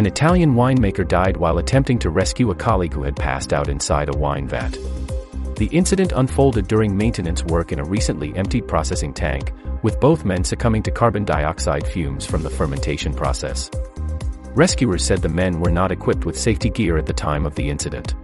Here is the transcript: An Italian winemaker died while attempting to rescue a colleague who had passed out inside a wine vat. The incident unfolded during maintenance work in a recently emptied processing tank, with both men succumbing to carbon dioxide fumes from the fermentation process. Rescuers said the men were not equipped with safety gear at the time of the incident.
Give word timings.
An 0.00 0.06
Italian 0.06 0.54
winemaker 0.54 1.06
died 1.06 1.36
while 1.36 1.58
attempting 1.58 1.98
to 1.98 2.08
rescue 2.08 2.50
a 2.50 2.54
colleague 2.54 2.94
who 2.94 3.02
had 3.02 3.14
passed 3.14 3.52
out 3.52 3.68
inside 3.68 4.08
a 4.08 4.16
wine 4.16 4.48
vat. 4.48 4.70
The 5.56 5.68
incident 5.72 6.12
unfolded 6.16 6.68
during 6.68 6.96
maintenance 6.96 7.44
work 7.44 7.70
in 7.70 7.78
a 7.78 7.84
recently 7.84 8.34
emptied 8.34 8.66
processing 8.66 9.12
tank, 9.12 9.52
with 9.82 10.00
both 10.00 10.24
men 10.24 10.42
succumbing 10.42 10.84
to 10.84 10.90
carbon 10.90 11.26
dioxide 11.26 11.86
fumes 11.86 12.24
from 12.24 12.42
the 12.42 12.48
fermentation 12.48 13.12
process. 13.12 13.70
Rescuers 14.54 15.04
said 15.04 15.20
the 15.20 15.28
men 15.28 15.60
were 15.60 15.70
not 15.70 15.92
equipped 15.92 16.24
with 16.24 16.40
safety 16.40 16.70
gear 16.70 16.96
at 16.96 17.04
the 17.04 17.12
time 17.12 17.44
of 17.44 17.54
the 17.54 17.68
incident. 17.68 18.14